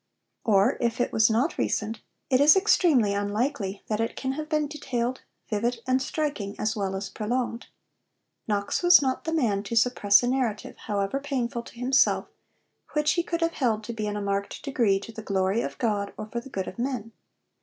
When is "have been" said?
4.31-4.65